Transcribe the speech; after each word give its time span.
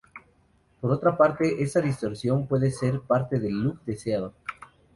Por 0.79 0.89
otra 0.93 1.15
parte, 1.15 1.61
esta 1.61 1.79
distorsión 1.79 2.47
puede 2.47 2.71
ser 2.71 3.01
parte 3.01 3.39
del 3.39 3.53
"look" 3.61 3.79
deseado. 3.85 4.33